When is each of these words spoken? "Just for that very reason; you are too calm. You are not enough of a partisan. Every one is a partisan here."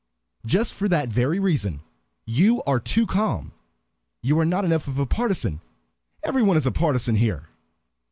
"Just 0.47 0.73
for 0.73 0.87
that 0.89 1.09
very 1.09 1.37
reason; 1.37 1.81
you 2.25 2.63
are 2.63 2.79
too 2.79 3.05
calm. 3.05 3.51
You 4.23 4.39
are 4.39 4.45
not 4.45 4.65
enough 4.65 4.87
of 4.87 4.97
a 4.97 5.05
partisan. 5.05 5.61
Every 6.23 6.41
one 6.41 6.57
is 6.57 6.65
a 6.65 6.71
partisan 6.71 7.17
here." 7.17 7.49